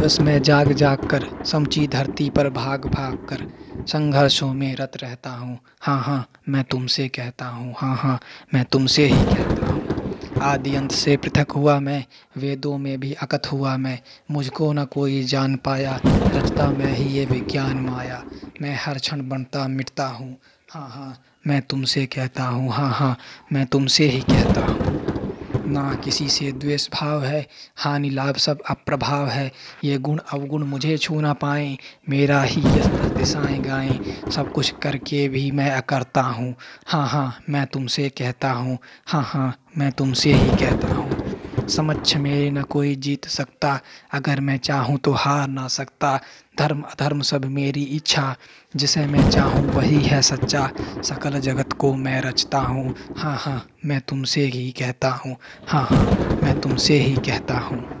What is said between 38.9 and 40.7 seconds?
हाँ हाँ मैं तुमसे ही